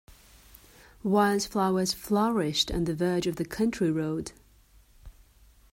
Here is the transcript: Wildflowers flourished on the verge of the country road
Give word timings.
Wildflowers 1.03 1.93
flourished 1.93 2.71
on 2.71 2.85
the 2.85 2.95
verge 2.95 3.27
of 3.27 3.35
the 3.35 3.45
country 3.45 3.91
road 3.91 4.31